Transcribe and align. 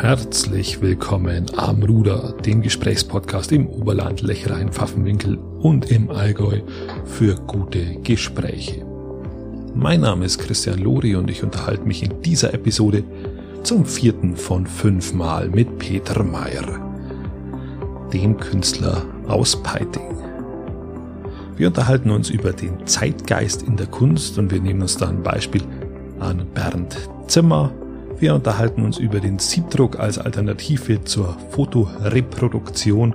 Herzlich 0.00 0.80
willkommen 0.80 1.44
am 1.58 1.82
Ruder, 1.82 2.32
dem 2.46 2.62
Gesprächspodcast 2.62 3.52
im 3.52 3.66
Oberland, 3.66 4.22
Lechrein, 4.22 4.72
Pfaffenwinkel 4.72 5.36
und 5.36 5.90
im 5.90 6.08
Allgäu 6.08 6.62
für 7.04 7.34
gute 7.34 7.96
Gespräche. 7.96 8.82
Mein 9.74 10.00
Name 10.00 10.24
ist 10.24 10.38
Christian 10.38 10.78
Lori 10.78 11.16
und 11.16 11.28
ich 11.28 11.42
unterhalte 11.42 11.84
mich 11.84 12.02
in 12.02 12.22
dieser 12.22 12.54
Episode 12.54 13.04
zum 13.62 13.84
vierten 13.84 14.36
von 14.36 14.66
fünf 14.66 15.12
Mal 15.12 15.50
mit 15.50 15.78
Peter 15.78 16.22
Meyer, 16.22 16.80
dem 18.10 18.38
Künstler 18.38 19.02
aus 19.28 19.62
Peiting. 19.62 20.16
Wir 21.58 21.66
unterhalten 21.66 22.10
uns 22.10 22.30
über 22.30 22.54
den 22.54 22.86
Zeitgeist 22.86 23.64
in 23.64 23.76
der 23.76 23.88
Kunst 23.88 24.38
und 24.38 24.50
wir 24.50 24.62
nehmen 24.62 24.80
uns 24.80 24.96
da 24.96 25.10
ein 25.10 25.22
Beispiel 25.22 25.62
an 26.20 26.46
Bernd 26.54 26.96
Zimmer. 27.26 27.70
Wir 28.20 28.34
unterhalten 28.34 28.84
uns 28.84 28.98
über 28.98 29.18
den 29.18 29.38
Siebdruck 29.38 29.98
als 29.98 30.18
Alternative 30.18 31.02
zur 31.04 31.38
Fotoreproduktion 31.52 33.14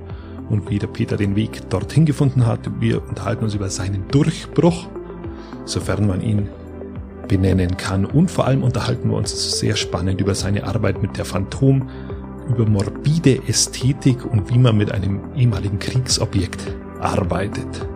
und 0.49 0.67
wie 0.71 0.79
der 0.79 0.87
Peter 0.87 1.15
den 1.15 1.35
Weg 1.35 1.69
dorthin 1.69 2.07
gefunden 2.07 2.47
hat. 2.47 2.81
Wir 2.81 3.07
unterhalten 3.07 3.43
uns 3.43 3.53
über 3.53 3.69
seinen 3.69 4.07
Durchbruch, 4.07 4.87
sofern 5.65 6.07
man 6.07 6.21
ihn 6.21 6.49
benennen 7.27 7.77
kann. 7.77 8.05
Und 8.05 8.31
vor 8.31 8.47
allem 8.47 8.63
unterhalten 8.63 9.11
wir 9.11 9.17
uns 9.17 9.59
sehr 9.59 9.75
spannend 9.75 10.21
über 10.21 10.33
seine 10.33 10.63
Arbeit 10.63 11.03
mit 11.03 11.17
der 11.17 11.25
Phantom, 11.25 11.87
über 12.49 12.65
morbide 12.65 13.47
Ästhetik 13.47 14.25
und 14.25 14.49
wie 14.49 14.57
man 14.57 14.75
mit 14.75 14.91
einem 14.91 15.35
ehemaligen 15.35 15.77
Kriegsobjekt 15.77 16.75
arbeitet. 16.99 17.87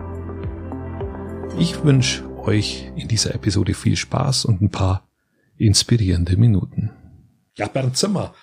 Ich 1.58 1.82
wünsche 1.82 2.22
euch 2.38 2.92
in 2.94 3.08
dieser 3.08 3.34
Episode 3.34 3.74
viel 3.74 3.96
Spaß 3.96 4.44
und 4.44 4.62
ein 4.62 4.70
paar 4.70 5.08
inspirierende 5.56 6.36
Minuten. 6.36 6.92
Ja, 7.56 7.68
Bernd 7.68 7.96
Zimmer. 7.96 8.34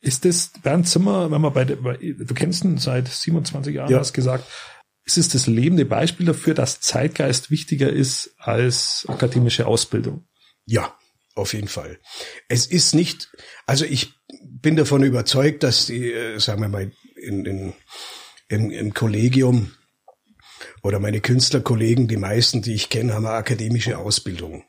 Ist 0.00 0.24
das 0.24 0.50
Bernd 0.62 0.88
Zimmer, 0.88 1.30
wenn 1.30 1.40
man 1.40 1.52
bei, 1.52 1.64
bei 1.64 1.96
du 1.96 2.34
kennst 2.34 2.64
ihn 2.64 2.78
seit 2.78 3.08
27 3.08 3.74
Jahren, 3.74 3.90
ja. 3.90 3.98
hast 3.98 4.12
gesagt, 4.12 4.44
ist 5.04 5.18
es 5.18 5.28
das 5.28 5.46
lebende 5.46 5.84
Beispiel 5.84 6.26
dafür, 6.26 6.54
dass 6.54 6.80
Zeitgeist 6.80 7.50
wichtiger 7.50 7.90
ist 7.90 8.34
als 8.38 9.04
akademische 9.08 9.66
Ausbildung? 9.66 10.26
Ja, 10.66 10.96
auf 11.34 11.52
jeden 11.52 11.68
Fall. 11.68 11.98
Es 12.48 12.66
ist 12.66 12.94
nicht, 12.94 13.30
also 13.66 13.84
ich 13.84 14.12
bin 14.42 14.76
davon 14.76 15.02
überzeugt, 15.02 15.62
dass 15.62 15.86
die, 15.86 16.12
äh, 16.12 16.38
sagen 16.38 16.62
wir 16.62 16.68
mal, 16.68 16.92
in, 17.16 17.44
in, 17.44 17.72
im, 18.48 18.70
im 18.70 18.94
Kollegium 18.94 19.72
oder 20.82 20.98
meine 20.98 21.20
Künstlerkollegen, 21.20 22.08
die 22.08 22.16
meisten, 22.16 22.62
die 22.62 22.74
ich 22.74 22.88
kenne, 22.88 23.14
haben 23.14 23.26
eine 23.26 23.36
akademische 23.36 23.98
Ausbildung. 23.98 24.64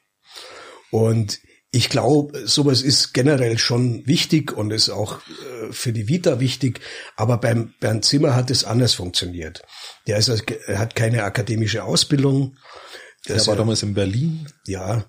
Und 0.91 1.39
ich 1.73 1.89
glaube, 1.89 2.47
sowas 2.47 2.81
ist 2.81 3.13
generell 3.13 3.57
schon 3.57 4.05
wichtig 4.05 4.51
und 4.51 4.71
ist 4.71 4.89
auch 4.89 5.19
äh, 5.19 5.71
für 5.71 5.93
die 5.93 6.09
Vita 6.09 6.41
wichtig. 6.41 6.81
Aber 7.15 7.37
beim 7.37 7.73
Bernd 7.79 8.03
Zimmer 8.03 8.35
hat 8.35 8.51
es 8.51 8.65
anders 8.65 8.93
funktioniert. 8.93 9.63
Der 10.05 10.17
ist, 10.17 10.29
er 10.29 10.79
hat 10.79 10.95
keine 10.95 11.23
akademische 11.23 11.83
Ausbildung. 11.85 12.57
Der 13.27 13.45
war 13.47 13.55
damals 13.55 13.83
in 13.83 13.93
Berlin. 13.93 14.47
Ja, 14.67 15.05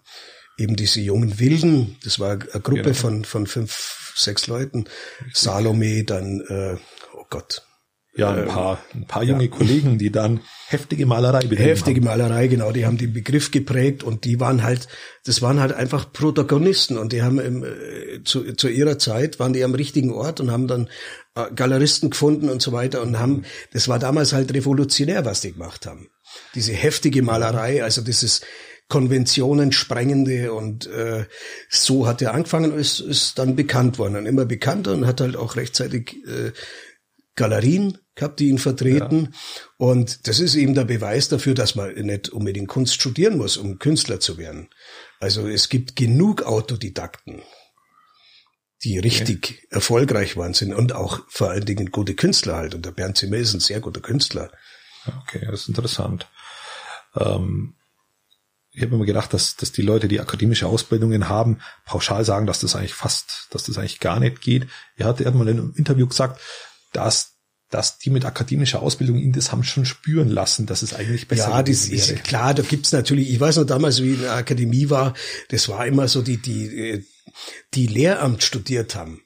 eben 0.56 0.76
diese 0.76 1.00
jungen 1.00 1.40
Wilden. 1.40 1.96
Das 2.04 2.20
war 2.20 2.32
eine 2.32 2.60
Gruppe 2.62 2.82
genau. 2.82 2.94
von 2.94 3.24
von 3.24 3.46
fünf, 3.48 4.12
sechs 4.16 4.46
Leuten. 4.46 4.84
Salome, 5.32 6.04
dann 6.04 6.42
äh, 6.48 6.76
oh 7.14 7.24
Gott, 7.28 7.62
ja, 8.14 8.30
ein 8.30 8.40
ähm, 8.40 8.48
paar, 8.48 8.78
ein 8.94 9.06
paar 9.06 9.22
junge 9.22 9.44
ja. 9.44 9.50
Kollegen, 9.50 9.98
die 9.98 10.12
dann 10.12 10.40
heftige 10.66 11.06
Malerei 11.06 11.40
Heftige 11.48 12.00
haben. 12.00 12.04
Malerei, 12.04 12.46
genau, 12.46 12.70
die 12.70 12.84
haben 12.84 12.98
den 12.98 13.12
Begriff 13.12 13.50
geprägt 13.50 14.02
und 14.02 14.24
die 14.24 14.38
waren 14.38 14.62
halt, 14.62 14.88
das 15.24 15.40
waren 15.40 15.60
halt 15.60 15.72
einfach 15.72 16.12
Protagonisten 16.12 16.98
und 16.98 17.12
die 17.12 17.22
haben 17.22 17.38
im, 17.38 17.64
äh, 17.64 18.22
zu, 18.24 18.52
zu 18.54 18.68
ihrer 18.68 18.98
Zeit 18.98 19.38
waren 19.38 19.54
die 19.54 19.64
am 19.64 19.74
richtigen 19.74 20.12
Ort 20.12 20.40
und 20.40 20.50
haben 20.50 20.68
dann 20.68 20.90
äh, 21.34 21.50
Galeristen 21.54 22.10
gefunden 22.10 22.50
und 22.50 22.60
so 22.60 22.72
weiter 22.72 23.00
und 23.00 23.18
haben, 23.18 23.44
das 23.72 23.88
war 23.88 23.98
damals 23.98 24.34
halt 24.34 24.52
revolutionär, 24.52 25.24
was 25.24 25.40
die 25.40 25.52
gemacht 25.52 25.86
haben. 25.86 26.08
Diese 26.54 26.72
heftige 26.72 27.22
Malerei, 27.22 27.82
also 27.82 28.02
dieses 28.02 28.42
Konventionen 28.88 29.72
sprengende 29.72 30.52
und 30.52 30.86
äh, 30.86 31.24
so 31.70 32.06
hat 32.06 32.20
er 32.20 32.34
angefangen 32.34 32.72
und 32.72 32.78
ist, 32.78 33.00
ist 33.00 33.38
dann 33.38 33.56
bekannt 33.56 33.98
worden 33.98 34.16
und 34.16 34.26
immer 34.26 34.44
bekannter 34.44 34.92
und 34.92 35.06
hat 35.06 35.22
halt 35.22 35.34
auch 35.34 35.56
rechtzeitig 35.56 36.16
äh, 36.26 36.52
Galerien 37.34 37.98
gehabt, 38.14 38.40
die 38.40 38.48
ihn 38.48 38.58
vertreten. 38.58 39.28
Ja. 39.30 39.38
Und 39.78 40.26
das 40.28 40.40
ist 40.40 40.54
eben 40.54 40.74
der 40.74 40.84
Beweis 40.84 41.28
dafür, 41.28 41.54
dass 41.54 41.74
man 41.74 41.94
nicht 41.94 42.28
unbedingt 42.28 42.68
Kunst 42.68 42.94
studieren 42.94 43.38
muss, 43.38 43.56
um 43.56 43.78
Künstler 43.78 44.20
zu 44.20 44.38
werden. 44.38 44.68
Also 45.20 45.48
es 45.48 45.68
gibt 45.68 45.96
genug 45.96 46.42
Autodidakten, 46.42 47.42
die 48.84 48.98
richtig 48.98 49.38
okay. 49.38 49.66
erfolgreich 49.70 50.36
waren 50.36 50.54
sind 50.54 50.74
und 50.74 50.94
auch 50.94 51.20
vor 51.28 51.50
allen 51.50 51.64
Dingen 51.64 51.90
gute 51.90 52.14
Künstler 52.14 52.56
halt. 52.56 52.74
Und 52.74 52.84
der 52.84 52.92
Bernd 52.92 53.16
Zimmer 53.16 53.36
ist 53.36 53.54
ein 53.54 53.60
sehr 53.60 53.80
guter 53.80 54.00
Künstler. 54.00 54.50
Okay, 55.22 55.46
das 55.50 55.62
ist 55.62 55.68
interessant. 55.68 56.28
Ähm, 57.16 57.74
ich 58.74 58.82
habe 58.82 58.94
immer 58.94 59.04
gedacht, 59.04 59.34
dass, 59.34 59.56
dass 59.56 59.72
die 59.72 59.82
Leute, 59.82 60.08
die 60.08 60.20
akademische 60.20 60.66
Ausbildungen 60.66 61.28
haben, 61.28 61.60
pauschal 61.84 62.24
sagen, 62.24 62.46
dass 62.46 62.60
das 62.60 62.74
eigentlich 62.74 62.94
fast, 62.94 63.48
dass 63.50 63.64
das 63.64 63.76
eigentlich 63.76 64.00
gar 64.00 64.18
nicht 64.18 64.40
geht. 64.40 64.66
Er 64.96 65.06
hat 65.06 65.20
irgendwann 65.20 65.48
in 65.48 65.58
einem 65.58 65.74
Interview 65.76 66.06
gesagt, 66.06 66.40
dass 66.92 67.31
dass 67.72 67.98
die 67.98 68.10
mit 68.10 68.26
akademischer 68.26 68.82
Ausbildung 68.82 69.18
ihn 69.18 69.32
das 69.32 69.50
haben 69.50 69.64
schon 69.64 69.86
spüren 69.86 70.28
lassen, 70.28 70.66
dass 70.66 70.82
es 70.82 70.92
eigentlich 70.92 71.26
besser 71.26 71.48
ja, 71.48 71.62
das 71.62 71.90
wäre. 71.90 71.96
ist 71.96 72.22
klar, 72.22 72.52
da 72.52 72.62
gibt's 72.62 72.92
natürlich, 72.92 73.30
ich 73.30 73.40
weiß 73.40 73.56
noch 73.56 73.64
damals, 73.64 74.02
wie 74.02 74.10
ich 74.10 74.16
in 74.16 74.22
der 74.22 74.34
Akademie 74.34 74.90
war, 74.90 75.14
das 75.48 75.70
war 75.70 75.86
immer 75.86 76.06
so 76.06 76.20
die, 76.20 76.36
die, 76.36 77.06
die 77.72 77.86
Lehramt 77.86 78.42
studiert 78.42 78.94
haben, 78.94 79.22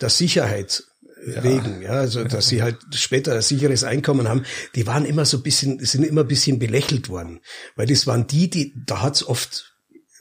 der 0.00 0.10
Sicherheit 0.10 0.82
ja. 1.24 1.44
wegen, 1.44 1.82
ja, 1.82 1.92
also 1.92 2.24
dass 2.24 2.48
sie 2.48 2.62
halt 2.62 2.78
später 2.94 3.36
ein 3.36 3.42
sicheres 3.42 3.84
Einkommen 3.84 4.28
haben, 4.28 4.44
die 4.74 4.88
waren 4.88 5.04
immer 5.04 5.24
so 5.24 5.36
ein 5.36 5.44
bisschen, 5.44 5.78
sind 5.78 6.04
immer 6.04 6.22
ein 6.22 6.28
bisschen 6.28 6.58
belächelt 6.58 7.08
worden, 7.08 7.42
weil 7.76 7.86
das 7.86 8.08
waren 8.08 8.26
die, 8.26 8.50
die, 8.50 8.74
da 8.86 9.02
hat's 9.02 9.24
oft 9.24 9.73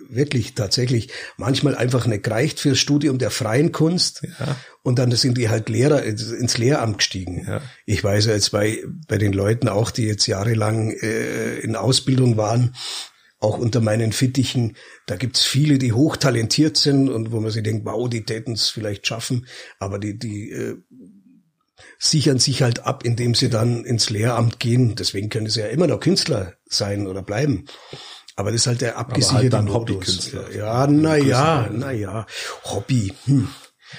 wirklich 0.10 0.56
tatsächlich 0.56 1.10
manchmal 1.38 1.76
einfach 1.76 2.08
nicht 2.08 2.24
gereicht 2.24 2.60
fürs 2.60 2.80
Studium 2.80 3.18
der 3.18 3.32
freien 3.32 3.72
Kunst. 3.72 4.24
Ja. 4.40 4.56
Und 4.84 5.00
dann 5.00 5.12
sind 5.12 5.38
die 5.38 5.50
halt 5.50 5.70
Lehrer 5.70 6.04
ins 6.04 6.58
Lehramt 6.58 6.98
gestiegen. 7.00 7.46
Ja. 7.48 7.62
Ich 7.86 8.04
weiß 8.04 8.26
ja 8.26 8.34
jetzt 8.34 8.52
bei, 8.52 8.84
bei 9.08 9.18
den 9.18 9.34
Leuten 9.34 9.68
auch, 9.68 9.92
die 9.92 10.04
jetzt 10.04 10.28
jahrelang 10.28 10.92
äh, 10.92 11.60
in 11.60 11.76
Ausbildung 11.76 12.38
waren, 12.38 12.76
auch 13.40 13.58
unter 13.58 13.82
meinen 13.82 14.14
Fittichen, 14.14 14.78
da 15.06 15.18
gibt's 15.18 15.44
viele, 15.44 15.78
die 15.78 15.92
hochtalentiert 15.92 16.78
sind 16.78 17.10
und 17.10 17.32
wo 17.32 17.42
man 17.42 17.52
sich 17.52 17.64
denkt, 17.64 17.86
wow, 17.86 18.10
die 18.10 18.24
täten 18.24 18.54
es 18.54 18.70
vielleicht 18.70 19.06
schaffen, 19.06 19.48
aber 19.80 20.00
die, 20.00 20.18
die 20.18 20.52
äh, 20.52 20.78
sichern 22.00 22.40
sich 22.40 22.62
halt 22.62 22.86
ab, 22.86 23.06
indem 23.06 23.36
sie 23.36 23.50
dann 23.50 23.84
ins 23.86 24.10
Lehramt 24.10 24.60
gehen. 24.60 24.96
Deswegen 24.96 25.30
können 25.30 25.50
sie 25.50 25.62
ja 25.62 25.68
immer 25.68 25.88
noch 25.88 26.00
Künstler 26.00 26.54
sein 26.66 27.08
oder 27.08 27.22
bleiben. 27.22 27.66
Aber 28.36 28.52
das 28.52 28.62
ist 28.62 28.68
halt 28.68 28.82
der 28.82 28.98
abgesicherte 28.98 29.58
halt 29.58 29.70
Hobbykünstler. 29.70 30.52
Ja, 30.56 30.88
na 30.88 31.18
ja, 31.18 31.70
na 31.72 31.92
ja, 31.92 32.26
Hobby. 32.66 33.14
Hm. 33.26 33.48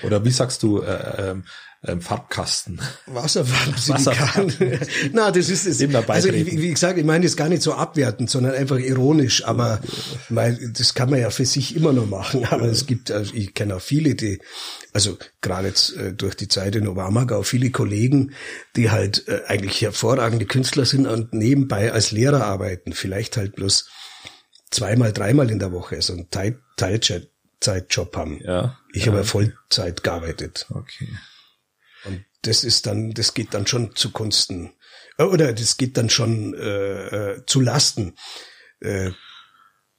Oder 0.03 0.25
wie 0.25 0.31
sagst 0.31 0.63
du, 0.63 0.81
äh, 0.81 1.31
ähm, 1.31 1.45
ähm, 1.87 2.01
Farbkasten. 2.01 2.81
Wasserfarben. 3.07 4.55
Na, 5.13 5.31
das 5.31 5.51
ist 5.51 5.67
es. 5.67 5.83
Also 6.09 6.33
wie, 6.33 6.47
wie 6.47 6.71
gesagt, 6.71 6.99
ich 6.99 7.05
meine 7.05 7.25
das 7.27 7.37
gar 7.37 7.51
nicht 7.51 7.63
so 7.63 7.75
abwertend, 7.75 8.31
sondern 8.31 8.55
einfach 8.55 8.79
ironisch. 8.79 9.45
Aber 9.45 9.81
weil, 10.31 10.73
das 10.73 10.95
kann 10.95 11.11
man 11.11 11.21
ja 11.21 11.29
für 11.29 11.45
sich 11.45 11.77
immer 11.77 11.93
noch 11.93 12.07
machen. 12.07 12.47
Aber 12.47 12.65
es 12.65 12.87
gibt, 12.87 13.11
also 13.11 13.35
ich 13.35 13.53
kenne 13.53 13.77
auch 13.77 13.83
viele, 13.83 14.15
die, 14.15 14.41
also 14.95 15.19
gerade 15.43 15.69
jetzt 15.69 15.95
äh, 15.97 16.15
durch 16.15 16.37
die 16.37 16.49
Zeit 16.49 16.75
in 16.75 16.89
auch 16.89 17.45
viele 17.45 17.71
Kollegen, 17.71 18.33
die 18.77 18.91
halt 18.91 19.29
äh, 19.29 19.43
eigentlich 19.47 19.83
hervorragende 19.83 20.47
Künstler 20.47 20.87
sind 20.87 21.07
und 21.07 21.35
nebenbei 21.35 21.93
als 21.93 22.13
Lehrer 22.13 22.45
arbeiten. 22.45 22.95
Vielleicht 22.95 23.37
halt 23.37 23.57
bloß 23.57 23.89
zweimal, 24.75 25.13
dreimal 25.13 25.51
in 25.51 25.59
der 25.59 25.73
Woche 25.73 26.01
so 26.03 26.13
einen 26.13 26.31
Teil 26.31 26.61
Teilzeitjob 26.77 28.17
haben. 28.17 28.41
Ja. 28.43 28.79
Ich 28.93 29.07
ja. 29.07 29.13
habe 29.13 29.25
Vollzeit 29.25 30.03
gearbeitet. 30.03 30.67
Okay. 30.71 31.09
Und 32.05 32.25
das 32.43 32.65
ist 32.65 32.87
dann, 32.87 33.13
das 33.13 33.35
geht 33.35 33.55
dann 33.55 33.67
schon 33.67 33.95
zugunsten 33.95 34.73
äh, 35.19 35.23
oder 35.23 35.53
das 35.53 35.77
geht 35.77 35.97
dann 35.97 36.11
schon 36.11 36.55
äh, 36.55 37.33
äh, 37.33 37.47
zu 37.47 37.61
Lasten 37.61 38.17
äh, 38.81 39.11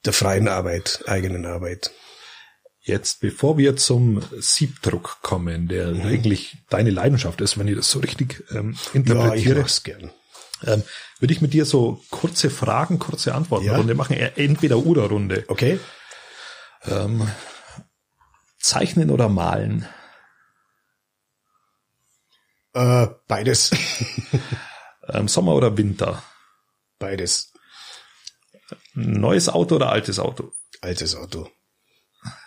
der 0.03 0.13
freien 0.13 0.47
Arbeit, 0.47 1.03
eigenen 1.07 1.45
Arbeit. 1.45 1.91
Jetzt, 2.81 3.19
bevor 3.19 3.57
wir 3.57 3.77
zum 3.77 4.21
Siebdruck 4.37 5.17
kommen, 5.23 5.67
der 5.67 5.87
mhm. 5.87 6.01
eigentlich 6.01 6.57
deine 6.69 6.91
Leidenschaft 6.91 7.41
ist, 7.41 7.57
wenn 7.57 7.67
ich 7.67 7.75
das 7.75 7.89
so 7.89 7.97
richtig 7.97 8.43
ähm, 8.51 8.77
interpretiere. 8.93 9.59
Ja, 9.59 9.65
ich 9.65 9.83
gern 9.83 10.11
ähm, 10.63 10.83
würde 11.19 11.33
ich 11.33 11.41
mit 11.41 11.53
dir 11.53 11.65
so 11.65 12.01
kurze 12.09 12.49
Fragen, 12.49 12.99
kurze 12.99 13.35
Antworten 13.35 13.65
ja. 13.65 13.93
Machen, 13.93 14.15
entweder 14.15 14.77
oder 14.77 15.03
Runde. 15.09 15.45
Okay. 15.47 15.79
Ähm, 16.83 17.29
zeichnen 18.59 19.11
oder 19.11 19.29
malen? 19.29 19.87
Äh, 22.73 23.07
beides. 23.27 23.71
ähm, 25.09 25.27
Sommer 25.27 25.55
oder 25.55 25.77
Winter? 25.77 26.23
Beides. 26.99 27.53
Neues 28.93 29.49
Auto 29.49 29.75
oder 29.75 29.91
altes 29.91 30.19
Auto? 30.19 30.53
Altes 30.81 31.15
Auto. 31.15 31.49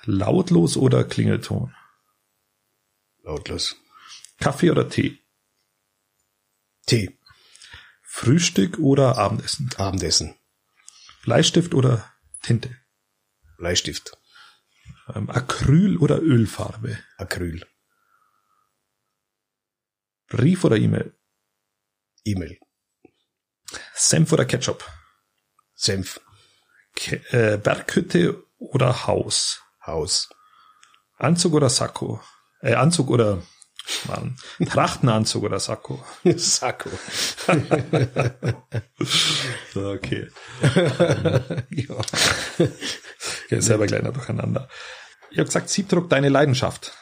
Lautlos 0.05 0.77
oder 0.77 1.05
Klingelton? 1.05 1.75
Lautlos. 3.23 3.77
Kaffee 4.39 4.71
oder 4.71 4.89
Tee? 4.89 5.19
Tee. 6.87 7.18
Frühstück 8.11 8.79
oder 8.79 9.19
Abendessen? 9.19 9.71
Abendessen. 9.77 10.35
Bleistift 11.23 11.75
oder 11.75 12.11
Tinte? 12.43 12.75
Bleistift. 13.59 14.17
Ähm, 15.15 15.29
Acryl 15.29 15.99
oder 15.99 16.21
Ölfarbe? 16.21 16.99
Acryl. 17.19 17.65
Brief 20.29 20.65
oder 20.65 20.77
E-Mail? 20.77 21.15
E-Mail. 22.25 22.59
Senf 23.95 24.33
oder 24.33 24.47
Ketchup? 24.47 24.91
Senf. 25.75 26.21
Ke 26.95 27.17
äh, 27.31 27.59
Berghütte 27.59 28.43
oder 28.57 29.07
Haus? 29.07 29.63
Haus. 29.85 30.31
Anzug 31.17 31.53
oder 31.53 31.69
Sakko? 31.69 32.23
Äh, 32.63 32.75
Anzug 32.75 33.11
oder 33.11 33.43
Mann, 34.07 34.37
Trachtenanzug 34.67 35.45
oder 35.45 35.61
Sakko? 35.61 36.05
Sakko. 36.37 36.91
okay. 39.75 40.29
ja. 41.71 41.97
Okay, 43.47 43.61
selber 43.61 43.87
kleiner 43.87 44.13
durcheinander. 44.13 44.69
Ich 45.31 45.39
habe 45.39 45.47
gesagt, 45.47 45.71
Siebdruck, 45.71 46.11
deine 46.11 46.29
Leidenschaft. 46.29 46.93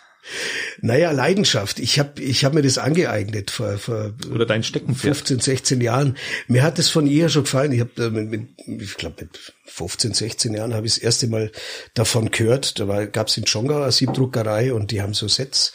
Naja, 0.80 1.12
Leidenschaft. 1.12 1.78
Ich 1.78 1.98
habe 1.98 2.22
ich 2.22 2.44
hab 2.44 2.54
mir 2.54 2.62
das 2.62 2.78
angeeignet 2.78 3.50
vor, 3.50 3.78
vor 3.78 4.12
Oder 4.32 4.46
dein 4.46 4.62
Steckenpferd. 4.62 5.16
15, 5.16 5.40
16 5.40 5.80
Jahren. 5.80 6.16
Mir 6.48 6.62
hat 6.62 6.78
es 6.78 6.88
von 6.88 7.06
ihr 7.06 7.28
schon 7.28 7.44
gefallen. 7.44 7.72
Ich 7.72 7.80
habe 7.80 8.10
mit, 8.10 8.56
mit, 8.66 8.82
ich 8.82 8.96
glaube 8.96 9.24
mit 9.24 9.54
15, 9.66 10.14
16 10.14 10.54
Jahren 10.54 10.74
habe 10.74 10.86
ich 10.86 10.94
das 10.94 11.02
erste 11.02 11.28
Mal 11.28 11.52
davon 11.94 12.30
gehört. 12.30 12.78
Da 12.78 13.06
gab 13.06 13.28
es 13.28 13.36
in 13.36 13.46
Schongau 13.46 13.82
eine 13.82 13.92
Siebdruckerei 13.92 14.72
und 14.72 14.90
die 14.90 15.02
haben 15.02 15.14
so 15.14 15.28
Sets 15.28 15.72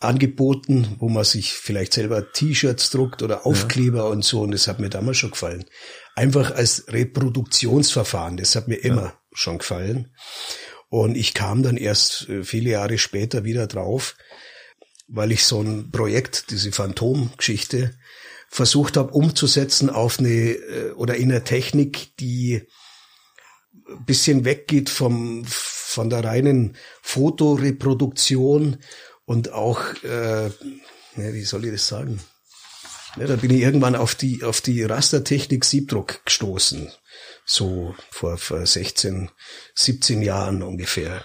angeboten, 0.00 0.96
wo 0.98 1.08
man 1.08 1.24
sich 1.24 1.52
vielleicht 1.52 1.94
selber 1.94 2.32
T-Shirts 2.32 2.90
druckt 2.90 3.22
oder 3.22 3.46
Aufkleber 3.46 3.98
ja. 3.98 4.04
und 4.04 4.24
so. 4.24 4.42
Und 4.42 4.52
das 4.52 4.68
hat 4.68 4.80
mir 4.80 4.90
damals 4.90 5.16
schon 5.16 5.30
gefallen. 5.30 5.64
Einfach 6.14 6.54
als 6.54 6.86
Reproduktionsverfahren. 6.88 8.36
Das 8.36 8.54
hat 8.56 8.68
mir 8.68 8.76
immer 8.76 9.04
ja. 9.04 9.20
schon 9.32 9.58
gefallen. 9.58 10.12
Und 10.88 11.16
ich 11.16 11.34
kam 11.34 11.62
dann 11.62 11.76
erst 11.76 12.28
äh, 12.28 12.44
viele 12.44 12.70
Jahre 12.70 12.98
später 12.98 13.44
wieder 13.44 13.66
drauf, 13.66 14.16
weil 15.08 15.32
ich 15.32 15.44
so 15.44 15.60
ein 15.60 15.90
Projekt, 15.90 16.50
diese 16.50 16.70
Phantomgeschichte, 16.72 17.94
versucht 18.48 18.96
habe 18.96 19.12
umzusetzen 19.12 19.90
auf 19.90 20.20
eine 20.20 20.28
äh, 20.28 20.92
oder 20.92 21.16
in 21.16 21.32
eine 21.32 21.42
Technik, 21.42 22.16
die 22.18 22.62
ein 23.88 24.04
bisschen 24.04 24.44
weggeht 24.44 24.88
vom 24.88 25.44
von 25.46 26.10
der 26.10 26.24
reinen 26.24 26.76
Fotoreproduktion 27.02 28.78
und 29.24 29.52
auch 29.52 29.80
äh, 30.02 30.50
wie 31.16 31.44
soll 31.44 31.64
ich 31.64 31.72
das 31.72 31.86
sagen? 31.86 32.20
Ja, 33.16 33.26
da 33.26 33.36
bin 33.36 33.52
ich 33.52 33.60
irgendwann 33.60 33.94
auf 33.94 34.14
die 34.14 34.42
auf 34.42 34.60
die 34.60 34.82
Rastertechnik 34.82 35.64
Siebdruck 35.64 36.24
gestoßen 36.24 36.90
so 37.44 37.94
vor, 38.10 38.38
vor 38.38 38.64
16, 38.64 39.30
17 39.74 40.22
Jahren 40.22 40.62
ungefähr. 40.62 41.22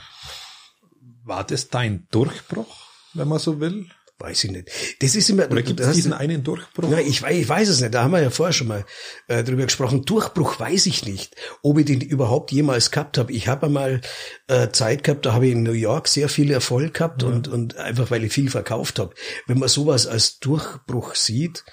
War 1.24 1.44
das 1.44 1.70
dein 1.70 2.08
Durchbruch, 2.12 2.88
wenn 3.14 3.28
man 3.28 3.40
so 3.40 3.60
will? 3.60 3.90
Weiß 4.20 4.44
ich 4.44 4.52
nicht. 4.52 4.70
Das 5.00 5.16
ist 5.16 5.30
immer. 5.30 5.50
Oder 5.50 5.62
gibt 5.62 5.80
es 5.80 5.92
diesen 5.92 6.12
einen 6.12 6.44
Durchbruch? 6.44 6.92
Ja, 6.92 7.00
ich, 7.00 7.22
weiß, 7.22 7.38
ich 7.38 7.48
weiß 7.48 7.70
es 7.70 7.80
nicht. 7.80 7.94
Da 7.94 8.04
haben 8.04 8.12
wir 8.12 8.22
ja 8.22 8.30
vorher 8.30 8.52
schon 8.52 8.68
mal 8.68 8.86
äh, 9.28 9.44
drüber 9.44 9.64
gesprochen. 9.64 10.04
Durchbruch 10.04 10.60
weiß 10.60 10.88
ich 10.88 11.06
nicht, 11.06 11.36
ob 11.62 11.80
ich 11.80 11.86
den 11.86 12.02
überhaupt 12.02 12.52
jemals 12.52 12.92
gehabt 12.92 13.18
habe. 13.18 13.32
Ich 13.32 13.48
habe 13.48 13.68
einmal 13.68 14.02
äh, 14.48 14.70
Zeit 14.70 15.06
gehabt, 15.06 15.26
da 15.26 15.34
habe 15.34 15.48
ich 15.48 15.54
in 15.54 15.64
New 15.64 15.72
York 15.72 16.10
sehr 16.10 16.28
viel 16.28 16.52
Erfolg 16.52 16.96
gehabt 16.96 17.22
ja. 17.22 17.30
und, 17.30 17.48
und 17.48 17.78
einfach 17.78 18.12
weil 18.12 18.24
ich 18.26 18.34
viel 18.34 18.50
verkauft 18.50 19.00
habe. 19.00 19.16
Wenn 19.48 19.58
man 19.58 19.70
sowas 19.70 20.06
als 20.06 20.40
Durchbruch 20.40 21.16
sieht 21.16 21.64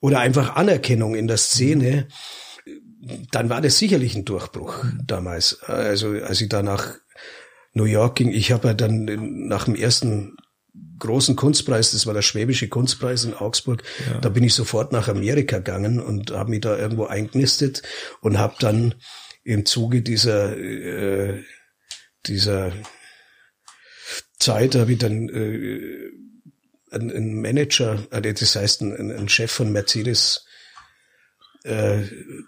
oder 0.00 0.20
einfach 0.20 0.54
Anerkennung 0.56 1.14
in 1.14 1.26
der 1.26 1.38
Szene, 1.38 2.06
mhm 2.08 2.12
dann 3.30 3.48
war 3.48 3.60
das 3.60 3.78
sicherlich 3.78 4.14
ein 4.16 4.24
Durchbruch 4.24 4.84
damals. 5.04 5.62
Also 5.62 6.10
als 6.10 6.40
ich 6.40 6.48
da 6.48 6.62
nach 6.62 6.94
New 7.72 7.84
York 7.84 8.16
ging, 8.16 8.30
ich 8.30 8.52
habe 8.52 8.68
ja 8.68 8.74
dann 8.74 9.04
nach 9.48 9.64
dem 9.64 9.74
ersten 9.74 10.36
großen 10.98 11.36
Kunstpreis, 11.36 11.92
das 11.92 12.06
war 12.06 12.14
der 12.14 12.22
Schwäbische 12.22 12.68
Kunstpreis 12.68 13.24
in 13.24 13.34
Augsburg, 13.34 13.82
ja. 14.10 14.18
da 14.20 14.28
bin 14.28 14.44
ich 14.44 14.54
sofort 14.54 14.92
nach 14.92 15.08
Amerika 15.08 15.58
gegangen 15.58 16.00
und 16.00 16.30
habe 16.30 16.50
mich 16.50 16.60
da 16.60 16.76
irgendwo 16.76 17.04
eingenistet 17.04 17.82
und 18.20 18.38
habe 18.38 18.54
dann 18.60 18.94
im 19.44 19.66
Zuge 19.66 20.02
dieser 20.02 20.56
äh, 20.56 21.42
dieser 22.26 22.72
Zeit 24.38 24.74
habe 24.74 24.92
ich 24.92 24.98
dann 24.98 25.28
äh, 25.28 26.10
einen, 26.90 27.40
Manager, 27.40 28.06
äh, 28.10 28.32
das 28.32 28.56
heißt 28.56 28.82
einen, 28.82 29.12
einen 29.12 29.28
Chef 29.28 29.50
von 29.50 29.72
Mercedes 29.72 30.46
äh, 31.64 32.02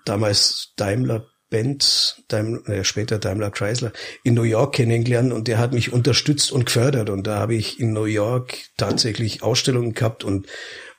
damals 0.04 0.72
Daimler 0.76 1.26
Benz, 1.50 2.22
Daimler, 2.28 2.68
äh, 2.68 2.84
später 2.84 3.18
Daimler 3.18 3.50
Chrysler, 3.50 3.92
in 4.22 4.34
New 4.34 4.42
York 4.42 4.74
kennengelernt 4.74 5.32
und 5.32 5.48
der 5.48 5.58
hat 5.58 5.72
mich 5.72 5.92
unterstützt 5.92 6.52
und 6.52 6.66
gefördert 6.66 7.10
und 7.10 7.26
da 7.26 7.38
habe 7.38 7.54
ich 7.54 7.80
in 7.80 7.92
New 7.92 8.04
York 8.04 8.58
tatsächlich 8.76 9.42
Ausstellungen 9.42 9.94
gehabt 9.94 10.24
und 10.24 10.46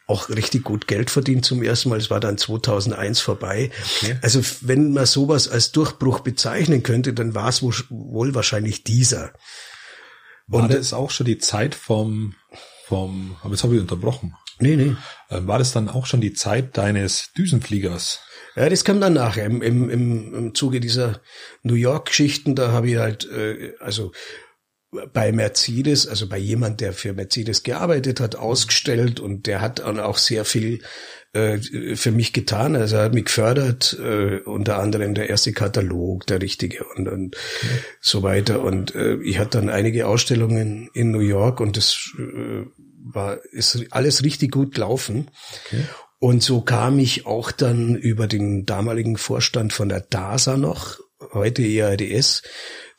auch 0.07 0.29
richtig 0.29 0.63
gut 0.63 0.87
Geld 0.87 1.11
verdient 1.11 1.45
zum 1.45 1.61
ersten 1.61 1.89
Mal. 1.89 1.99
Es 1.99 2.09
war 2.09 2.19
dann 2.19 2.37
2001 2.37 3.19
vorbei. 3.19 3.69
Okay. 4.01 4.17
Also 4.23 4.41
wenn 4.61 4.91
man 4.91 5.05
sowas 5.05 5.47
als 5.47 5.71
Durchbruch 5.71 6.21
bezeichnen 6.21 6.81
könnte, 6.81 7.13
dann 7.13 7.35
war 7.35 7.49
es 7.49 7.61
wohl 7.61 8.33
wahrscheinlich 8.33 8.83
dieser. 8.83 9.33
War 10.47 10.63
und 10.63 10.73
das 10.73 10.93
auch 10.93 11.11
schon 11.11 11.27
die 11.27 11.37
Zeit 11.37 11.75
vom, 11.75 12.33
vom, 12.85 13.37
aber 13.43 13.51
jetzt 13.51 13.63
habe 13.63 13.75
ich 13.75 13.81
unterbrochen. 13.81 14.35
Nee, 14.59 14.75
nee. 14.75 14.95
Ähm, 15.29 15.47
war 15.47 15.59
das 15.59 15.71
dann 15.71 15.89
auch 15.89 16.05
schon 16.05 16.21
die 16.21 16.33
Zeit 16.33 16.77
deines 16.77 17.31
Düsenfliegers? 17.37 18.19
Ja, 18.55 18.69
das 18.69 18.83
kam 18.83 18.99
dann 18.99 19.13
nachher. 19.13 19.45
Im, 19.45 19.61
im, 19.61 19.89
im, 19.89 20.33
im 20.33 20.55
Zuge 20.55 20.79
dieser 20.79 21.21
New 21.63 21.75
York-Geschichten, 21.75 22.55
da 22.55 22.71
habe 22.71 22.89
ich 22.89 22.97
halt, 22.97 23.29
äh, 23.31 23.73
also 23.79 24.11
bei 25.13 25.31
Mercedes, 25.31 26.07
also 26.07 26.27
bei 26.27 26.37
jemand, 26.37 26.81
der 26.81 26.93
für 26.93 27.13
Mercedes 27.13 27.61
gearbeitet 27.63 28.19
hat, 28.19 28.35
ausgestellt 28.35 29.19
und 29.19 29.45
der 29.45 29.61
hat 29.61 29.79
dann 29.79 29.99
auch 29.99 30.17
sehr 30.17 30.45
viel 30.45 30.81
äh, 31.33 31.59
für 31.95 32.11
mich 32.11 32.33
getan. 32.33 32.75
Also 32.75 32.95
er 32.95 33.03
hat 33.03 33.13
mich 33.13 33.25
gefördert, 33.25 33.97
äh, 33.99 34.39
unter 34.39 34.79
anderem 34.79 35.13
der 35.13 35.29
erste 35.29 35.53
Katalog, 35.53 36.25
der 36.25 36.41
richtige 36.41 36.83
und, 36.95 37.07
und 37.07 37.35
okay. 37.35 37.67
so 38.01 38.23
weiter. 38.23 38.63
Und 38.63 38.95
äh, 38.95 39.17
ich 39.21 39.37
hatte 39.37 39.59
dann 39.59 39.69
einige 39.69 40.07
Ausstellungen 40.07 40.89
in 40.93 41.11
New 41.11 41.19
York 41.19 41.59
und 41.59 41.77
das 41.77 42.11
äh, 42.17 42.65
war, 43.13 43.37
ist 43.51 43.85
alles 43.91 44.23
richtig 44.23 44.51
gut 44.51 44.73
gelaufen. 44.73 45.29
Okay. 45.65 45.83
Und 46.19 46.43
so 46.43 46.61
kam 46.61 46.99
ich 46.99 47.25
auch 47.25 47.51
dann 47.51 47.95
über 47.95 48.27
den 48.27 48.65
damaligen 48.65 49.17
Vorstand 49.17 49.71
von 49.71 49.89
der 49.89 50.01
DASA 50.01 50.57
noch, 50.57 50.99
heute 51.33 51.63
ERDS, 51.63 52.43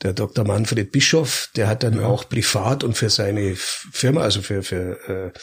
der 0.03 0.15
Dr. 0.15 0.47
Manfred 0.47 0.93
Bischof, 0.93 1.51
der 1.57 1.69
hat 1.69 1.83
dann 1.83 2.01
ja. 2.01 2.07
auch 2.07 2.27
privat 2.27 2.85
und 2.85 2.97
für 2.97 3.11
seine 3.11 3.55
Firma, 3.55 4.23
also 4.23 4.41
für, 4.41 4.63
für 4.63 4.99
äh, 5.09 5.39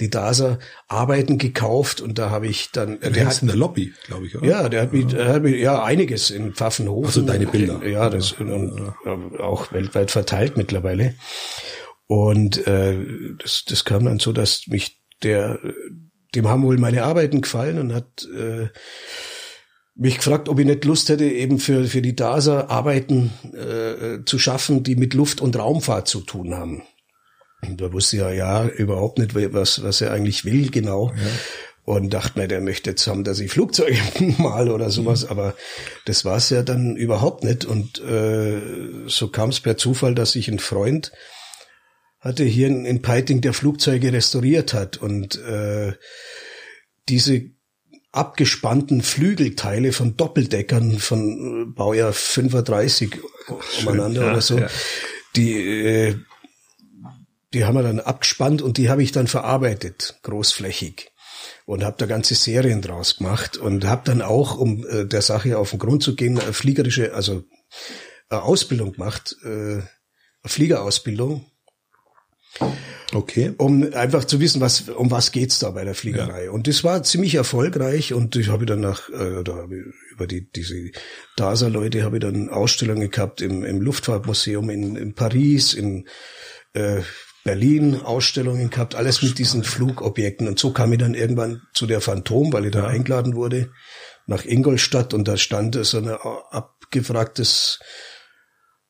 die 0.00 0.08
DASA, 0.08 0.58
Arbeiten 0.86 1.36
gekauft 1.36 2.00
und 2.00 2.18
da 2.18 2.30
habe 2.30 2.46
ich 2.46 2.70
dann... 2.72 2.98
Der, 3.00 3.10
der 3.10 3.26
hat 3.26 3.42
in 3.42 3.48
der 3.48 3.56
Lobby, 3.56 3.92
glaube 4.06 4.26
ich, 4.26 4.36
oder? 4.36 4.46
Ja, 4.46 4.68
der 4.70 4.82
hat, 4.82 4.94
ja. 4.94 4.98
Mich, 4.98 5.12
der 5.12 5.28
hat 5.28 5.42
mich, 5.42 5.60
ja 5.60 5.84
einiges 5.84 6.30
in 6.30 6.54
Pfaffenhofen. 6.54 7.06
Also 7.06 7.22
deine 7.22 7.46
Bilder. 7.46 7.86
Ja, 7.86 8.08
das 8.08 8.36
ja. 8.38 8.46
Und, 8.46 8.94
ja. 9.04 9.40
auch 9.40 9.72
weltweit 9.72 10.10
verteilt 10.10 10.56
mittlerweile. 10.56 11.14
Und 12.08 12.66
äh, 12.66 12.98
das, 13.38 13.64
das 13.66 13.84
kam 13.84 14.06
dann 14.06 14.18
so, 14.18 14.32
dass 14.32 14.66
mich 14.66 14.98
der, 15.22 15.58
dem 16.34 16.48
haben 16.48 16.64
wohl 16.64 16.78
meine 16.78 17.04
Arbeiten 17.04 17.42
gefallen 17.42 17.78
und 17.78 17.94
hat 17.94 18.26
äh, 18.34 18.68
mich 19.94 20.16
gefragt, 20.16 20.48
ob 20.48 20.58
ich 20.58 20.66
nicht 20.66 20.84
Lust 20.84 21.10
hätte, 21.10 21.26
eben 21.26 21.58
für, 21.58 21.84
für 21.84 22.00
die 22.00 22.16
DASA 22.16 22.68
Arbeiten 22.68 23.30
äh, 23.52 24.24
zu 24.24 24.38
schaffen, 24.38 24.82
die 24.82 24.96
mit 24.96 25.12
Luft- 25.12 25.42
und 25.42 25.58
Raumfahrt 25.58 26.08
zu 26.08 26.20
tun 26.20 26.54
haben. 26.54 26.82
Und 27.62 27.80
da 27.80 27.92
wusste 27.92 28.16
ich 28.16 28.22
ja, 28.22 28.30
ja 28.30 28.66
überhaupt 28.66 29.18
nicht, 29.18 29.34
was, 29.34 29.82
was 29.82 30.00
er 30.00 30.12
eigentlich 30.12 30.44
will, 30.44 30.70
genau. 30.70 31.08
Ja. 31.08 31.14
Und 31.84 32.14
dachte 32.14 32.38
mir, 32.38 32.48
der 32.48 32.60
möchte 32.60 32.90
jetzt 32.90 33.06
haben, 33.06 33.24
dass 33.24 33.40
ich 33.40 33.50
Flugzeuge 33.50 33.98
mal 34.38 34.70
oder 34.70 34.90
sowas, 34.90 35.24
mhm. 35.24 35.30
aber 35.30 35.54
das 36.04 36.24
war 36.24 36.36
es 36.36 36.48
ja 36.50 36.62
dann 36.62 36.96
überhaupt 36.96 37.44
nicht. 37.44 37.64
Und 37.64 38.00
äh, 38.00 38.60
so 39.06 39.28
kam 39.28 39.50
es 39.50 39.60
per 39.60 39.76
Zufall, 39.76 40.14
dass 40.14 40.36
ich 40.36 40.48
einen 40.48 40.58
Freund 40.58 41.12
hatte 42.20 42.44
hier 42.44 42.66
in, 42.66 42.84
in 42.84 43.02
Peiting, 43.02 43.40
der 43.40 43.52
Flugzeuge 43.52 44.12
restauriert 44.12 44.74
hat 44.74 44.96
und 44.96 45.36
äh, 45.42 45.92
diese 47.08 47.50
abgespannten 48.10 49.02
Flügelteile 49.02 49.92
von 49.92 50.16
Doppeldeckern 50.16 50.98
von 50.98 51.74
Baujahr 51.74 52.12
35 52.12 53.18
umeinander 53.80 54.22
ja, 54.22 54.30
oder 54.32 54.40
so, 54.40 54.58
ja. 54.58 54.68
die 55.36 55.52
äh, 55.52 56.16
die 57.54 57.64
haben 57.64 57.76
wir 57.76 57.82
dann 57.82 58.00
abgespannt 58.00 58.62
und 58.62 58.76
die 58.76 58.90
habe 58.90 59.02
ich 59.02 59.12
dann 59.12 59.26
verarbeitet, 59.26 60.18
großflächig 60.22 61.10
und 61.64 61.82
habe 61.82 61.96
da 61.98 62.06
ganze 62.06 62.34
Serien 62.34 62.82
draus 62.82 63.16
gemacht 63.16 63.56
und 63.56 63.86
habe 63.86 64.02
dann 64.04 64.22
auch, 64.22 64.58
um 64.58 64.86
äh, 64.86 65.06
der 65.06 65.22
Sache 65.22 65.58
auf 65.58 65.70
den 65.70 65.78
Grund 65.78 66.02
zu 66.02 66.14
gehen, 66.14 66.38
eine 66.38 66.52
fliegerische, 66.52 67.14
also 67.14 67.44
eine 68.28 68.42
Ausbildung 68.42 68.92
gemacht, 68.92 69.36
äh, 69.44 69.46
eine 69.46 69.84
Fliegerausbildung 70.44 71.46
Okay. 73.14 73.54
Um 73.56 73.92
einfach 73.94 74.24
zu 74.24 74.38
wissen, 74.38 74.60
was, 74.60 74.88
um 74.88 75.10
was 75.10 75.32
geht's 75.32 75.58
da 75.58 75.70
bei 75.70 75.84
der 75.84 75.94
Fliegerei. 75.94 76.46
Ja. 76.46 76.50
Und 76.50 76.66
das 76.66 76.84
war 76.84 77.02
ziemlich 77.02 77.34
erfolgreich 77.36 78.12
und 78.12 78.36
ich 78.36 78.48
habe 78.48 78.66
dann 78.66 78.80
nach, 78.80 79.08
äh, 79.08 79.42
da 79.42 79.54
habe 79.54 79.76
ich 79.76 80.12
über 80.12 80.26
die, 80.26 80.50
diese 80.50 80.90
DASA-Leute 81.36 82.02
habe 82.02 82.16
ich 82.16 82.22
dann 82.22 82.50
Ausstellungen 82.50 83.10
gehabt 83.10 83.40
im, 83.40 83.64
im 83.64 83.80
Luftfahrtmuseum 83.80 84.68
in, 84.68 84.96
in 84.96 85.14
Paris, 85.14 85.72
in 85.72 86.06
äh, 86.74 87.00
Berlin 87.44 88.02
Ausstellungen 88.02 88.68
gehabt, 88.68 88.94
alles 88.94 89.22
mit 89.22 89.38
diesen 89.38 89.64
Flugobjekten. 89.64 90.46
Und 90.48 90.58
so 90.58 90.72
kam 90.72 90.92
ich 90.92 90.98
dann 90.98 91.14
irgendwann 91.14 91.62
zu 91.72 91.86
der 91.86 92.02
Phantom, 92.02 92.52
weil 92.52 92.66
ich 92.66 92.72
da 92.72 92.86
eingeladen 92.86 93.36
wurde, 93.36 93.70
nach 94.26 94.44
Ingolstadt 94.44 95.14
und 95.14 95.26
da 95.26 95.38
stand 95.38 95.74
so 95.82 95.96
ein 95.96 96.08
abgefragtes 96.08 97.78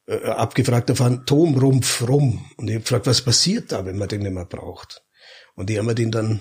äh, 0.09 0.25
abgefragter 0.25 0.97
Phantomrumpf 0.97 2.09
rum. 2.09 2.45
Und 2.57 2.69
ich 2.69 2.75
habe 2.75 2.83
gefragt, 2.83 3.07
was 3.07 3.21
passiert 3.21 3.73
da, 3.73 3.85
wenn 3.85 3.99
man 3.99 4.09
den 4.09 4.23
nicht 4.23 4.33
mehr 4.33 4.47
braucht? 4.47 5.03
Und 5.55 5.69
die 5.69 5.79
haben 5.79 5.85
mir 5.87 5.95
den 5.95 6.11
dann 6.11 6.41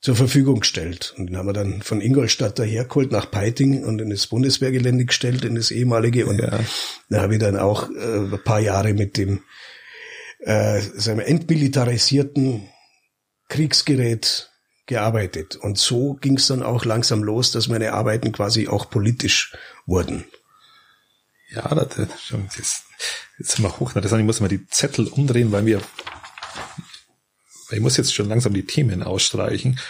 zur 0.00 0.14
Verfügung 0.14 0.60
gestellt. 0.60 1.14
Und 1.16 1.28
den 1.28 1.38
haben 1.38 1.46
wir 1.46 1.54
dann 1.54 1.82
von 1.82 2.00
Ingolstadt 2.00 2.58
dahergeholt 2.58 3.10
nach 3.10 3.30
Peiting 3.30 3.84
und 3.84 4.00
in 4.00 4.10
das 4.10 4.26
Bundeswehrgelände 4.26 5.06
gestellt, 5.06 5.44
in 5.44 5.54
das 5.54 5.70
ehemalige. 5.70 6.26
Und 6.26 6.40
ja. 6.40 6.60
da 7.08 7.22
habe 7.22 7.34
ich 7.34 7.40
dann 7.40 7.56
auch 7.56 7.90
äh, 7.90 8.34
ein 8.34 8.40
paar 8.44 8.60
Jahre 8.60 8.92
mit 8.92 9.16
dem 9.16 9.40
äh, 10.40 10.80
seinem 10.80 11.20
entmilitarisierten 11.20 12.68
Kriegsgerät 13.48 14.50
gearbeitet. 14.86 15.56
Und 15.56 15.78
so 15.78 16.14
ging 16.14 16.36
es 16.36 16.48
dann 16.48 16.62
auch 16.62 16.84
langsam 16.84 17.22
los, 17.22 17.50
dass 17.50 17.68
meine 17.68 17.94
Arbeiten 17.94 18.30
quasi 18.32 18.68
auch 18.68 18.90
politisch 18.90 19.56
wurden. 19.86 20.26
Ja, 21.50 21.74
das, 21.74 21.88
das, 21.96 22.08
jetzt, 22.56 22.84
jetzt 23.38 23.50
sind 23.52 23.64
wir 23.64 23.78
hoch. 23.78 23.92
Das 23.92 24.04
heißt, 24.04 24.14
ich 24.14 24.24
muss 24.24 24.40
mal 24.40 24.48
die 24.48 24.66
Zettel 24.68 25.06
umdrehen, 25.08 25.50
weil 25.52 25.64
wir, 25.64 25.80
ich 27.70 27.80
muss 27.80 27.96
jetzt 27.96 28.14
schon 28.14 28.28
langsam 28.28 28.52
die 28.52 28.66
Themen 28.66 29.02
ausstreichen. 29.02 29.80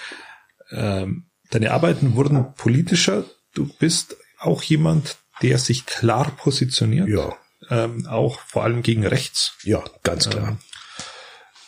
Ähm, 0.70 1.26
deine 1.50 1.72
Arbeiten 1.72 2.14
wurden 2.14 2.54
politischer. 2.54 3.24
Du 3.54 3.66
bist 3.66 4.16
auch 4.38 4.62
jemand, 4.62 5.18
der 5.42 5.58
sich 5.58 5.86
klar 5.86 6.30
positioniert. 6.30 7.08
Ja. 7.08 7.36
Ähm, 7.70 8.06
auch 8.06 8.40
vor 8.40 8.64
allem 8.64 8.82
gegen 8.82 9.06
rechts. 9.06 9.52
Ja, 9.62 9.84
ganz 10.02 10.30
klar. 10.30 10.58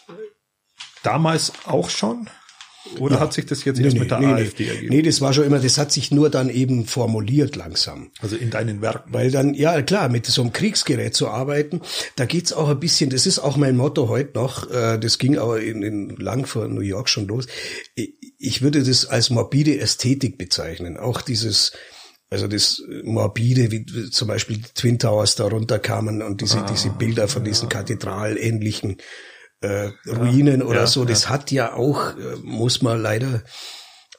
Ähm, 0.09 0.16
damals 1.02 1.52
auch 1.66 1.90
schon? 1.90 2.30
Oder 2.99 3.16
ja. 3.16 3.20
hat 3.20 3.32
sich 3.32 3.47
das 3.47 3.64
jetzt 3.64 3.78
nee, 3.78 3.85
erst 3.85 3.94
nee, 3.94 4.00
mit 4.00 4.11
der 4.11 4.20
nee, 4.20 4.26
AfD 4.26 4.68
ergeben? 4.68 4.88
Nee, 4.88 5.02
das 5.02 5.20
war 5.20 5.32
schon 5.32 5.44
immer, 5.44 5.59
das 5.59 5.78
hat 5.78 5.92
sich 5.92 6.11
nur 6.11 6.30
dann 6.30 6.50
eben 6.50 6.87
formuliert 6.87 7.56
langsam. 7.56 8.11
Also 8.20 8.37
in 8.37 8.50
deinen 8.50 8.82
Werken. 8.82 9.12
Weil 9.12 9.30
dann, 9.30 9.54
ja 9.54 9.80
klar, 9.82 10.09
mit 10.09 10.26
so 10.26 10.42
einem 10.42 10.52
Kriegsgerät 10.52 11.14
zu 11.14 11.28
arbeiten, 11.28 11.80
da 12.16 12.25
geht's 12.25 12.52
auch 12.52 12.68
ein 12.68 12.80
bisschen, 12.80 13.11
das 13.11 13.26
ist 13.26 13.38
auch 13.38 13.56
mein 13.56 13.76
Motto 13.76 14.09
heute 14.09 14.38
noch, 14.38 14.70
äh, 14.70 14.99
das 14.99 15.18
ging 15.18 15.38
aber 15.38 15.61
in, 15.61 15.82
in 15.82 16.16
lang 16.16 16.47
vor 16.47 16.68
New 16.68 16.80
York 16.80 17.09
schon 17.09 17.28
los. 17.28 17.47
Ich 18.38 18.62
würde 18.62 18.82
das 18.82 19.06
als 19.06 19.30
morbide 19.30 19.78
Ästhetik 19.78 20.38
bezeichnen. 20.38 20.97
Auch 20.97 21.20
dieses, 21.23 21.73
also 22.30 22.47
das 22.47 22.82
morbide, 23.02 23.70
wie 23.70 24.11
zum 24.11 24.28
Beispiel 24.28 24.59
die 24.59 24.75
Twin 24.75 24.99
Towers 24.99 25.37
da 25.37 25.47
runterkamen 25.47 26.23
und 26.23 26.40
diese, 26.40 26.59
ah, 26.59 26.66
diese 26.70 26.90
Bilder 26.90 27.28
von 27.28 27.44
diesen 27.44 27.68
ja. 27.68 27.76
kathedralähnlichen 27.78 28.99
äh, 29.61 29.90
Ruinen 30.07 30.61
ja, 30.61 30.67
oder 30.67 30.81
ja, 30.81 30.87
so, 30.87 31.05
das 31.05 31.25
ja. 31.25 31.31
hat 31.31 31.50
ja 31.50 31.75
auch, 31.75 32.17
äh, 32.17 32.37
muss 32.43 32.83
man 32.83 33.00
leider 33.00 33.43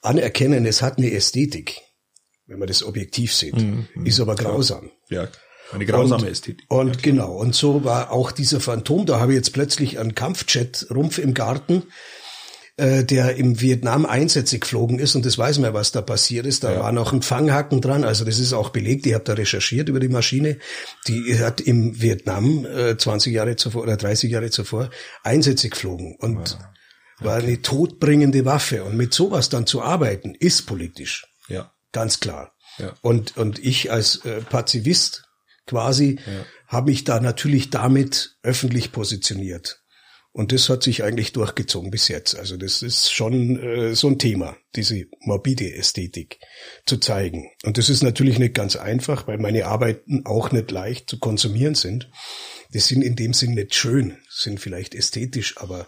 anerkennen, 0.01 0.65
es 0.65 0.81
hat 0.81 0.97
eine 0.97 1.11
Ästhetik, 1.11 1.81
wenn 2.47 2.59
man 2.59 2.67
das 2.67 2.83
objektiv 2.83 3.33
sieht. 3.33 3.55
Mhm, 3.55 3.87
mhm. 3.93 4.05
ist 4.05 4.19
aber 4.19 4.35
grausam. 4.35 4.91
Ja, 5.09 5.27
eine 5.71 5.85
grausame 5.85 6.23
und, 6.23 6.29
Ästhetik. 6.29 6.65
Und 6.69 7.03
genau, 7.03 7.33
und 7.33 7.55
so 7.55 7.83
war 7.83 8.11
auch 8.11 8.31
dieser 8.31 8.59
Phantom, 8.59 9.05
da 9.05 9.19
habe 9.19 9.33
ich 9.33 9.37
jetzt 9.37 9.53
plötzlich 9.53 9.99
einen 9.99 10.15
Kampfjet-Rumpf 10.15 11.17
im 11.17 11.33
Garten, 11.33 11.83
äh, 12.77 13.03
der 13.03 13.35
im 13.35 13.59
Vietnam 13.61 14.05
Einsätze 14.05 14.59
geflogen 14.59 14.99
ist 14.99 15.15
und 15.15 15.25
das 15.25 15.37
weiß 15.37 15.59
man, 15.59 15.73
was 15.73 15.91
da 15.91 16.01
passiert 16.01 16.45
ist. 16.45 16.63
Da 16.63 16.73
ja. 16.73 16.79
war 16.79 16.91
noch 16.91 17.13
ein 17.13 17.21
Fanghaken 17.21 17.81
dran, 17.81 18.03
also 18.03 18.25
das 18.25 18.39
ist 18.39 18.53
auch 18.53 18.69
belegt. 18.69 19.05
Ich 19.05 19.13
habe 19.13 19.23
da 19.23 19.33
recherchiert 19.33 19.89
über 19.89 19.99
die 19.99 20.09
Maschine. 20.09 20.57
Die 21.07 21.39
hat 21.39 21.61
im 21.61 22.01
Vietnam 22.01 22.65
äh, 22.65 22.97
20 22.97 23.33
Jahre 23.33 23.55
zuvor 23.55 23.83
oder 23.83 23.97
30 23.97 24.31
Jahre 24.31 24.49
zuvor 24.49 24.89
Einsätze 25.23 25.69
geflogen 25.69 26.15
und 26.19 26.49
ja. 26.49 26.55
okay. 26.55 27.25
war 27.25 27.35
eine 27.37 27.61
todbringende 27.61 28.45
Waffe. 28.45 28.83
Und 28.83 28.95
mit 28.97 29.13
sowas 29.13 29.49
dann 29.49 29.67
zu 29.67 29.81
arbeiten, 29.81 30.35
ist 30.35 30.65
politisch. 30.65 31.27
Ja. 31.47 31.71
Ganz 31.91 32.19
klar. 32.19 32.53
Ja. 32.77 32.93
Und, 33.01 33.37
und 33.37 33.59
ich 33.59 33.91
als 33.91 34.23
äh, 34.25 34.41
Pazifist 34.41 35.25
quasi 35.67 36.19
ja. 36.25 36.45
habe 36.67 36.91
mich 36.91 37.03
da 37.03 37.19
natürlich 37.19 37.69
damit 37.69 38.37
öffentlich 38.43 38.91
positioniert. 38.91 39.80
Und 40.33 40.53
das 40.53 40.69
hat 40.69 40.81
sich 40.81 41.03
eigentlich 41.03 41.33
durchgezogen 41.33 41.91
bis 41.91 42.07
jetzt. 42.07 42.37
Also 42.37 42.55
das 42.55 42.81
ist 42.81 43.11
schon 43.11 43.59
äh, 43.59 43.95
so 43.95 44.07
ein 44.07 44.17
Thema, 44.17 44.55
diese 44.75 45.05
morbide 45.19 45.73
Ästhetik 45.75 46.39
zu 46.85 46.97
zeigen. 46.97 47.51
Und 47.63 47.77
das 47.77 47.89
ist 47.89 48.01
natürlich 48.01 48.39
nicht 48.39 48.53
ganz 48.53 48.77
einfach, 48.77 49.27
weil 49.27 49.37
meine 49.39 49.65
Arbeiten 49.65 50.25
auch 50.25 50.51
nicht 50.53 50.71
leicht 50.71 51.09
zu 51.09 51.19
konsumieren 51.19 51.75
sind. 51.75 52.09
Die 52.73 52.79
sind 52.79 53.01
in 53.01 53.17
dem 53.17 53.33
Sinn 53.33 53.55
nicht 53.55 53.75
schön, 53.75 54.17
sind 54.29 54.61
vielleicht 54.61 54.95
ästhetisch, 54.95 55.57
aber 55.57 55.87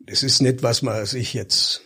das 0.00 0.24
ist 0.24 0.42
nicht, 0.42 0.64
was 0.64 0.82
man 0.82 1.06
sich 1.06 1.32
jetzt 1.32 1.82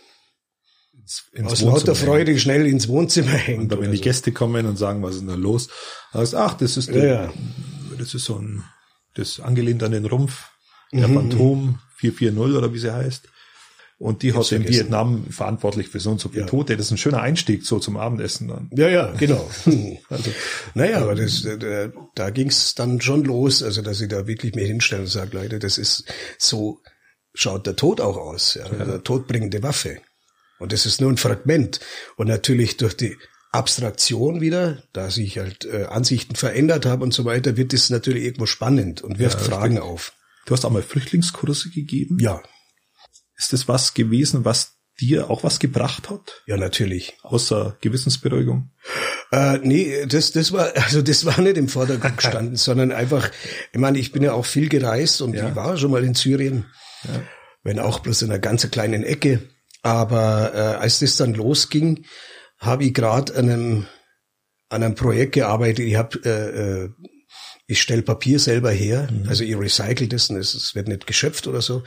aus 1.43 1.61
lauter 1.61 1.93
Freude 1.93 2.31
hängen. 2.31 2.39
schnell 2.39 2.65
ins 2.65 2.87
Wohnzimmer 2.87 3.29
hängt. 3.29 3.71
Und 3.71 3.81
wenn 3.81 3.91
die 3.91 3.97
so. 3.97 4.03
Gäste 4.03 4.31
kommen 4.31 4.65
und 4.65 4.77
sagen, 4.77 5.03
was 5.03 5.15
ist 5.15 5.21
denn 5.21 5.29
da 5.29 5.35
los? 5.35 5.69
Heißt, 6.15 6.33
ach, 6.33 6.55
das 6.55 6.77
ist, 6.77 6.89
der, 6.89 7.05
ja. 7.05 7.33
das 7.99 8.15
ist 8.15 8.25
so 8.25 8.39
ein, 8.39 8.63
das 9.13 9.39
angelehnt 9.39 9.83
an 9.83 9.91
den 9.91 10.05
Rumpf 10.05 10.45
der 10.91 11.07
mhm. 11.07 11.13
Phantom 11.13 11.79
440 11.97 12.57
oder 12.57 12.73
wie 12.73 12.79
sie 12.79 12.93
heißt. 12.93 13.27
Und 13.99 14.23
die 14.23 14.33
hat 14.33 14.49
in 14.53 14.65
Vietnam 14.65 15.25
verantwortlich 15.29 15.89
für 15.89 15.99
so 15.99 16.11
und 16.11 16.21
so 16.21 16.29
viele 16.29 16.43
ja. 16.43 16.47
Tote. 16.47 16.77
Das 16.77 16.85
ist 16.85 16.91
ein 16.93 16.97
schöner 16.97 17.21
Einstieg 17.21 17.65
so 17.65 17.79
zum 17.79 17.97
Abendessen 17.97 18.47
dann. 18.47 18.69
Ja, 18.73 18.87
ja, 18.87 19.11
genau. 19.11 19.49
also, 20.09 20.31
naja, 20.73 21.01
aber 21.01 21.15
das, 21.15 21.43
äh, 21.43 21.57
da, 21.57 21.91
da 22.15 22.29
ging 22.29 22.47
es 22.47 22.75
dann 22.75 23.01
schon 23.01 23.25
los, 23.25 23.61
also 23.61 23.81
dass 23.81 23.99
ich 23.99 24.07
da 24.07 24.25
wirklich 24.25 24.55
mir 24.55 24.65
hinstelle 24.65 25.01
und 25.01 25.09
sage, 25.09 25.35
Leute, 25.35 25.59
das 25.59 25.77
ist 25.77 26.05
so, 26.37 26.79
schaut 27.33 27.67
der 27.67 27.75
Tod 27.75 27.99
auch 27.99 28.15
aus, 28.15 28.53
ja, 28.53 28.65
ja. 28.71 28.85
der 28.85 29.03
todbringende 29.03 29.63
Waffe. 29.63 29.97
Und 30.59 30.71
das 30.71 30.85
ist 30.85 31.01
nur 31.01 31.11
ein 31.11 31.17
Fragment. 31.17 31.81
Und 32.15 32.27
natürlich 32.27 32.77
durch 32.77 32.95
die 32.95 33.17
Abstraktion 33.51 34.39
wieder, 34.39 34.81
da 34.93 35.09
sich 35.09 35.39
halt 35.39 35.65
äh, 35.65 35.85
Ansichten 35.85 36.35
verändert 36.35 36.85
haben 36.85 37.01
und 37.01 37.13
so 37.13 37.25
weiter, 37.25 37.57
wird 37.57 37.73
es 37.73 37.89
natürlich 37.89 38.23
irgendwo 38.23 38.45
spannend 38.45 39.01
und 39.01 39.19
wirft 39.19 39.39
ja, 39.39 39.45
Fragen 39.45 39.75
stimmt. 39.75 39.89
auf. 39.89 40.13
Du 40.45 40.53
hast 40.53 40.65
auch 40.65 40.69
mal 40.69 40.81
Flüchtlingskurse 40.81 41.69
gegeben. 41.69 42.17
Ja. 42.19 42.41
Ist 43.37 43.53
das 43.53 43.67
was 43.67 43.93
gewesen, 43.93 44.45
was 44.45 44.79
dir 44.99 45.29
auch 45.29 45.43
was 45.43 45.59
gebracht 45.59 46.09
hat? 46.09 46.43
Ja, 46.45 46.57
natürlich. 46.57 47.17
Außer 47.23 47.77
Gewissensberuhigung? 47.81 48.71
Äh, 49.31 49.59
nee, 49.59 50.05
das, 50.07 50.31
das 50.31 50.51
war, 50.51 50.71
also 50.75 51.01
das 51.01 51.25
war 51.25 51.39
nicht 51.39 51.57
im 51.57 51.69
Vordergrund 51.69 52.17
gestanden, 52.17 52.55
sondern 52.57 52.91
einfach, 52.91 53.31
ich 53.71 53.79
meine, 53.79 53.99
ich 53.99 54.11
bin 54.11 54.23
ja 54.23 54.33
auch 54.33 54.45
viel 54.45 54.69
gereist 54.69 55.21
und 55.21 55.33
ja. 55.33 55.49
ich 55.49 55.55
war 55.55 55.77
schon 55.77 55.91
mal 55.91 56.03
in 56.03 56.15
Syrien, 56.15 56.65
ja. 57.03 57.21
wenn 57.63 57.79
auch 57.79 57.99
bloß 57.99 58.23
in 58.23 58.31
einer 58.31 58.39
ganz 58.39 58.69
kleinen 58.69 59.03
Ecke. 59.03 59.41
Aber 59.81 60.51
äh, 60.53 60.81
als 60.81 60.99
das 60.99 61.15
dann 61.15 61.33
losging, 61.33 62.05
habe 62.57 62.83
ich 62.83 62.93
gerade 62.93 63.35
an 63.35 63.49
einem, 63.49 63.85
an 64.67 64.83
einem 64.83 64.95
Projekt 64.95 65.33
gearbeitet. 65.33 65.85
Ich 65.85 65.95
habe 65.95 66.19
äh, 66.25 66.83
äh, 66.83 66.89
ich 67.69 67.81
stelle 67.81 68.01
Papier 68.01 68.39
selber 68.39 68.71
her, 68.71 69.07
mhm. 69.11 69.29
also 69.29 69.43
ich 69.43 69.55
recycle 69.55 70.07
das, 70.07 70.31
es 70.31 70.73
wird 70.73 70.87
nicht 70.87 71.05
geschöpft 71.05 71.45
oder 71.47 71.61
so. 71.61 71.83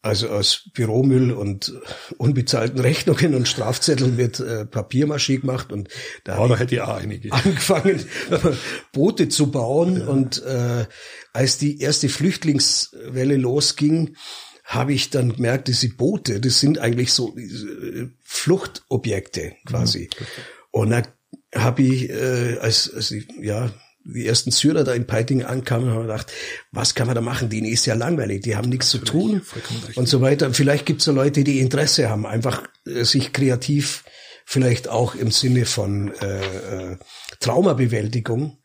Also 0.00 0.28
aus 0.28 0.70
Büromüll 0.72 1.32
und 1.32 1.74
unbezahlten 2.16 2.80
Rechnungen 2.80 3.34
und 3.34 3.46
Strafzetteln 3.46 4.16
wird 4.16 4.40
äh, 4.40 4.64
Papiermaschine 4.64 5.40
gemacht 5.40 5.70
und 5.70 5.88
da, 6.24 6.38
oh, 6.38 6.56
hätte 6.56 6.76
ich 6.76 6.80
auch 6.80 6.96
einige. 6.96 7.30
angefangen, 7.32 8.04
Boote 8.92 9.28
zu 9.28 9.50
bauen 9.50 10.00
ja. 10.00 10.06
und 10.06 10.42
äh, 10.44 10.86
als 11.34 11.58
die 11.58 11.80
erste 11.80 12.08
Flüchtlingswelle 12.08 13.36
losging, 13.36 14.16
habe 14.64 14.94
ich 14.94 15.10
dann 15.10 15.34
gemerkt, 15.34 15.68
diese 15.68 15.90
Boote, 15.90 16.40
das 16.40 16.58
sind 16.58 16.78
eigentlich 16.78 17.12
so 17.12 17.36
äh, 17.36 18.08
Fluchtobjekte 18.24 19.52
quasi. 19.66 20.08
Mhm. 20.18 20.26
Und 20.70 20.90
da 20.90 21.02
habe 21.54 21.82
ich, 21.82 22.08
äh, 22.08 22.58
als, 22.60 22.92
als 22.92 23.10
ich, 23.10 23.28
ja, 23.40 23.72
die 24.14 24.26
ersten 24.26 24.50
Syrer 24.50 24.84
da 24.84 24.92
in 24.92 25.06
Peiting 25.06 25.42
ankamen, 25.42 25.90
haben 25.90 25.98
wir 25.98 26.02
gedacht, 26.02 26.32
was 26.70 26.94
kann 26.94 27.06
man 27.06 27.14
da 27.14 27.20
machen? 27.20 27.48
Denen 27.48 27.66
ist 27.66 27.86
ja 27.86 27.94
langweilig, 27.94 28.42
die 28.42 28.56
haben 28.56 28.68
nichts 28.68 28.90
zu 28.90 28.98
tun 28.98 29.42
und 29.94 30.08
so 30.08 30.20
weiter. 30.20 30.52
Vielleicht 30.54 30.86
gibt 30.86 31.00
es 31.00 31.06
ja 31.06 31.12
Leute, 31.12 31.44
die 31.44 31.60
Interesse 31.60 32.08
haben, 32.08 32.26
einfach 32.26 32.62
äh, 32.86 33.04
sich 33.04 33.32
kreativ, 33.32 34.04
vielleicht 34.44 34.88
auch 34.88 35.14
im 35.14 35.30
Sinne 35.30 35.66
von 35.66 36.12
äh, 36.20 36.92
äh, 36.92 36.96
Traumabewältigung, 37.40 38.58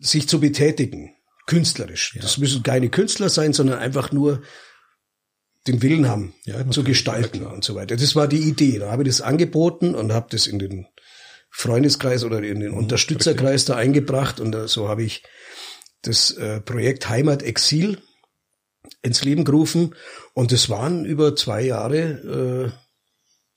sich 0.00 0.28
zu 0.28 0.40
betätigen, 0.40 1.14
künstlerisch. 1.46 2.14
Ja. 2.14 2.22
Das 2.22 2.38
müssen 2.38 2.62
keine 2.62 2.90
Künstler 2.90 3.30
sein, 3.30 3.52
sondern 3.52 3.78
einfach 3.78 4.12
nur 4.12 4.42
den 5.66 5.82
Willen 5.82 6.08
haben, 6.08 6.34
ja, 6.44 6.68
zu 6.70 6.84
gestalten 6.84 7.44
und 7.44 7.64
so 7.64 7.74
weiter. 7.74 7.96
Das 7.96 8.14
war 8.14 8.28
die 8.28 8.48
Idee. 8.48 8.78
Da 8.78 8.92
habe 8.92 9.02
ich 9.02 9.08
das 9.08 9.20
angeboten 9.20 9.94
und 9.94 10.12
habe 10.12 10.28
das 10.30 10.46
in 10.46 10.58
den 10.58 10.86
Freundeskreis 11.58 12.22
oder 12.22 12.42
in 12.42 12.60
den 12.60 12.72
mhm, 12.72 12.76
Unterstützerkreis 12.76 13.64
da 13.64 13.76
eingebracht 13.76 14.40
und 14.40 14.54
so 14.68 14.90
habe 14.90 15.02
ich 15.04 15.22
das 16.02 16.32
äh, 16.32 16.60
Projekt 16.60 17.08
Heimat 17.08 17.42
Exil 17.42 18.02
ins 19.00 19.24
Leben 19.24 19.44
gerufen. 19.44 19.94
Und 20.34 20.52
es 20.52 20.68
waren 20.68 21.06
über 21.06 21.34
zwei 21.34 21.62
Jahre 21.62 21.98
äh, 21.98 22.72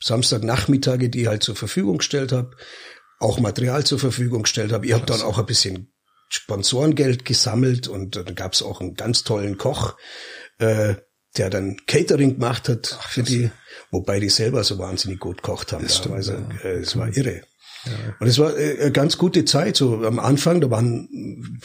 Samstagnachmittage, 0.02 1.10
die 1.10 1.24
ich 1.24 1.28
halt 1.28 1.44
zur 1.44 1.58
Verfügung 1.58 1.98
gestellt 1.98 2.32
habe, 2.32 2.52
auch 3.20 3.42
Material 3.42 3.84
zur 3.84 4.00
Verfügung 4.00 4.44
gestellt 4.44 4.72
habe. 4.72 4.86
Ich 4.86 4.94
habe 4.94 5.06
dann 5.06 5.22
auch 5.22 5.38
ein 5.38 5.46
bisschen 5.46 5.92
Sponsorengeld 6.30 7.26
gesammelt 7.26 7.90
und 7.90 8.16
dann 8.16 8.34
gab 8.34 8.54
es 8.54 8.64
auch 8.64 8.80
einen 8.80 8.94
ganz 8.94 9.26
tollen 9.26 9.58
Koch, 9.58 9.98
äh, 10.60 10.96
der 11.36 11.50
dann 11.50 11.78
Catering 11.86 12.36
gemacht 12.36 12.70
hat 12.70 12.98
Ach, 12.98 13.10
für 13.10 13.24
die, 13.24 13.52
wobei 13.92 14.22
die 14.22 14.30
selber 14.30 14.64
so 14.64 14.80
wahnsinnig 14.80 15.20
gut 15.20 15.44
gekocht 15.44 15.74
haben. 15.74 15.90
Stimmt, 15.90 16.16
also, 16.16 16.32
ja. 16.32 16.50
äh, 16.64 16.78
es 16.78 16.96
war 16.96 17.10
irre. 17.16 17.42
Ja. 17.86 18.16
Und 18.20 18.28
es 18.28 18.38
war 18.38 18.58
äh, 18.58 18.80
eine 18.82 18.92
ganz 18.92 19.18
gute 19.18 19.46
Zeit. 19.46 19.76
So 19.76 20.04
am 20.06 20.20
Anfang, 20.20 20.62
da 20.62 20.70
waren 20.70 21.60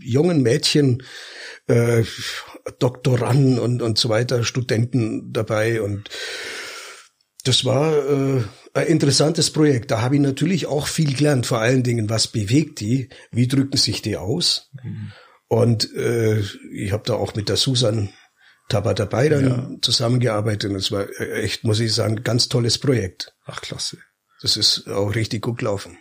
jungen 0.00 0.42
Mädchen, 0.42 1.02
äh, 1.66 2.04
Doktoranden 2.78 3.58
und, 3.58 3.82
und 3.82 3.98
so 3.98 4.08
weiter, 4.08 4.44
Studenten 4.44 5.32
dabei 5.32 5.80
und 5.82 6.10
das 7.44 7.64
war 7.64 7.92
äh, 7.96 8.42
ein 8.74 8.86
interessantes 8.88 9.52
Projekt. 9.52 9.92
Da 9.92 10.00
habe 10.00 10.16
ich 10.16 10.20
natürlich 10.20 10.66
auch 10.66 10.88
viel 10.88 11.14
gelernt, 11.14 11.46
vor 11.46 11.60
allen 11.60 11.84
Dingen, 11.84 12.10
was 12.10 12.26
bewegt 12.26 12.80
die, 12.80 13.08
wie 13.30 13.46
drücken 13.46 13.76
sich 13.76 14.02
die 14.02 14.16
aus. 14.16 14.70
Mhm. 14.82 15.12
Und 15.48 15.94
äh, 15.94 16.40
ich 16.72 16.90
habe 16.90 17.04
da 17.06 17.14
auch 17.14 17.36
mit 17.36 17.48
der 17.48 17.56
Susan 17.56 18.10
Taba 18.68 18.94
dabei 18.94 19.28
dann 19.28 19.46
ja. 19.46 19.70
zusammengearbeitet 19.80 20.70
und 20.72 20.76
es 20.76 20.90
war 20.90 21.06
echt, 21.20 21.62
muss 21.62 21.78
ich 21.78 21.94
sagen, 21.94 22.24
ganz 22.24 22.48
tolles 22.48 22.78
Projekt. 22.78 23.32
Ach, 23.44 23.60
klasse. 23.60 23.98
Das 24.42 24.56
ist 24.56 24.88
auch 24.88 25.14
richtig 25.14 25.42
gut 25.42 25.58
gelaufen. 25.58 25.98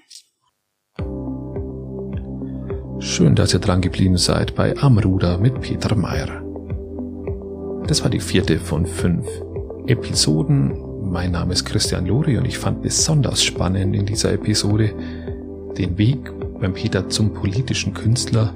Schön, 3.00 3.36
dass 3.36 3.54
ihr 3.54 3.60
dran 3.60 3.82
geblieben 3.82 4.18
seid 4.18 4.56
bei 4.56 4.78
Amruder 4.78 5.38
mit 5.38 5.62
Peter 5.62 5.96
Meyer. 5.96 6.42
Das 7.88 8.04
war 8.04 8.10
die 8.10 8.20
vierte 8.20 8.60
von 8.60 8.86
fünf 8.86 9.28
Episoden 9.88 10.96
mein 11.16 11.32
Name 11.32 11.54
ist 11.54 11.66
Christian 11.66 12.08
Lori 12.08 12.38
und 12.38 12.46
ich 12.46 12.58
fand 12.58 12.82
besonders 12.82 13.44
spannend 13.44 13.96
in 13.96 14.06
dieser 14.06 14.34
Episode 14.34 14.94
den 15.78 15.98
Weg 15.98 16.32
beim 16.60 16.74
Peter 16.74 17.10
zum 17.10 17.34
politischen 17.34 17.94
Künstler, 17.94 18.54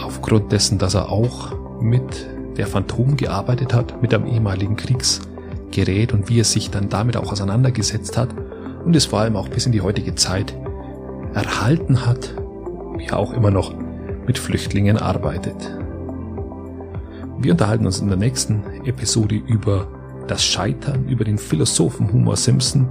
aufgrund 0.00 0.52
dessen, 0.52 0.78
dass 0.78 0.94
er 0.94 1.10
auch 1.10 1.52
mit 1.80 2.26
der 2.56 2.66
Phantom 2.66 3.16
gearbeitet 3.16 3.74
hat, 3.74 4.00
mit 4.00 4.14
einem 4.14 4.26
ehemaligen 4.26 4.76
Kriegsgerät 4.76 6.12
und 6.12 6.28
wie 6.28 6.40
er 6.40 6.44
sich 6.44 6.70
dann 6.70 6.88
damit 6.88 7.16
auch 7.16 7.32
auseinandergesetzt 7.32 8.16
hat 8.16 8.30
und 8.84 8.96
es 8.96 9.06
vor 9.06 9.20
allem 9.20 9.36
auch 9.36 9.48
bis 9.48 9.66
in 9.66 9.72
die 9.72 9.80
heutige 9.80 10.14
Zeit 10.14 10.54
erhalten 11.34 12.06
hat, 12.06 12.34
wie 12.96 13.06
er 13.06 13.18
auch 13.18 13.32
immer 13.32 13.50
noch 13.50 13.74
mit 14.26 14.38
Flüchtlingen 14.38 14.96
arbeitet. 14.96 15.76
Wir 17.38 17.52
unterhalten 17.52 17.86
uns 17.86 18.00
in 18.00 18.08
der 18.08 18.16
nächsten 18.16 18.62
Episode 18.84 19.36
über 19.36 19.86
das 20.26 20.44
Scheitern, 20.44 21.08
über 21.08 21.24
den 21.24 21.38
Philosophen 21.38 22.12
Homer 22.12 22.36
Simpson, 22.36 22.88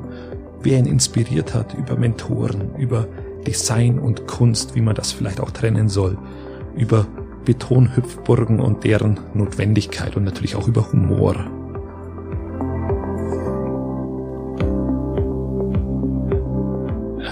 wer 0.63 0.79
ihn 0.79 0.85
inspiriert 0.85 1.53
hat, 1.53 1.73
über 1.73 1.95
Mentoren, 1.97 2.75
über 2.77 3.07
Design 3.45 3.99
und 3.99 4.27
Kunst, 4.27 4.75
wie 4.75 4.81
man 4.81 4.95
das 4.95 5.11
vielleicht 5.11 5.39
auch 5.39 5.51
trennen 5.51 5.89
soll, 5.89 6.17
über 6.75 7.05
Betonhüpfburgen 7.45 8.59
und 8.59 8.83
deren 8.83 9.19
Notwendigkeit 9.33 10.15
und 10.17 10.23
natürlich 10.23 10.55
auch 10.55 10.67
über 10.67 10.91
Humor. 10.91 11.35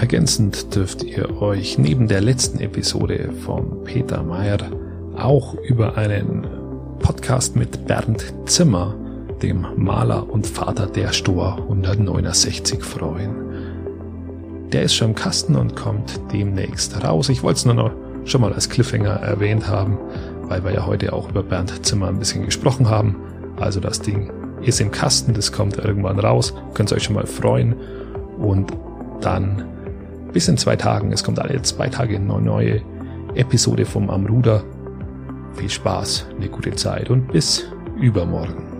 Ergänzend 0.00 0.74
dürft 0.74 1.02
ihr 1.04 1.40
euch 1.40 1.78
neben 1.78 2.06
der 2.06 2.20
letzten 2.20 2.60
Episode 2.60 3.30
von 3.46 3.82
Peter 3.84 4.22
Meyer 4.22 4.58
auch 5.16 5.54
über 5.54 5.96
einen 5.96 6.46
Podcast 6.98 7.56
mit 7.56 7.86
Bernd 7.86 8.34
Zimmer 8.44 8.94
dem 9.40 9.66
Maler 9.76 10.28
und 10.28 10.46
Vater 10.46 10.86
der 10.86 11.12
Stor 11.12 11.56
169 11.62 12.84
freuen. 12.84 14.68
Der 14.70 14.82
ist 14.82 14.94
schon 14.94 15.08
im 15.08 15.14
Kasten 15.14 15.56
und 15.56 15.76
kommt 15.76 16.20
demnächst 16.30 17.02
raus. 17.02 17.30
Ich 17.30 17.42
wollte 17.42 17.58
es 17.58 17.64
nur 17.64 17.74
noch 17.74 17.92
schon 18.26 18.42
mal 18.42 18.52
als 18.52 18.68
Cliffhanger 18.68 19.14
erwähnt 19.22 19.66
haben, 19.66 19.98
weil 20.42 20.62
wir 20.62 20.74
ja 20.74 20.84
heute 20.84 21.14
auch 21.14 21.30
über 21.30 21.42
Bernd 21.42 21.86
Zimmer 21.86 22.08
ein 22.08 22.18
bisschen 22.18 22.44
gesprochen 22.44 22.90
haben. 22.90 23.16
Also 23.58 23.80
das 23.80 24.02
Ding 24.02 24.30
ist 24.60 24.78
im 24.78 24.90
Kasten, 24.90 25.32
das 25.32 25.52
kommt 25.52 25.78
irgendwann 25.78 26.18
raus. 26.18 26.52
Könnt 26.74 26.92
ihr 26.92 26.96
euch 26.96 27.04
schon 27.04 27.14
mal 27.14 27.26
freuen. 27.26 27.74
Und 28.38 28.74
dann 29.22 29.64
bis 30.32 30.48
in 30.48 30.56
zwei 30.56 30.76
Tagen, 30.76 31.12
es 31.12 31.24
kommt 31.24 31.38
alle 31.38 31.60
zwei 31.62 31.88
Tage 31.88 32.16
eine 32.16 32.40
neue 32.40 32.82
Episode 33.34 33.84
vom 33.84 34.10
Amruder. 34.10 34.64
Viel 35.54 35.70
Spaß, 35.70 36.26
eine 36.36 36.48
gute 36.48 36.74
Zeit 36.74 37.10
und 37.10 37.28
bis 37.32 37.66
übermorgen. 38.00 38.75